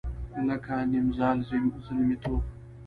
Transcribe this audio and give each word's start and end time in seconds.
لکه 0.47 0.71
نیمزال 0.91 1.37
زلمیتوب 1.87 2.43